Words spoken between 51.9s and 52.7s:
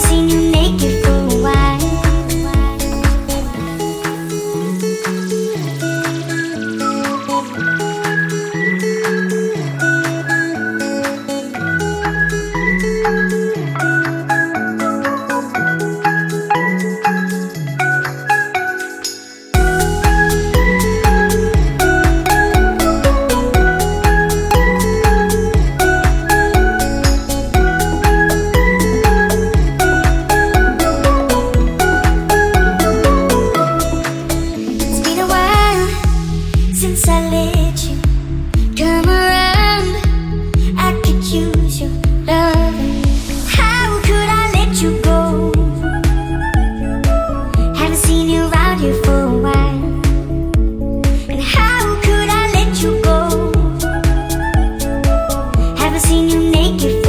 could I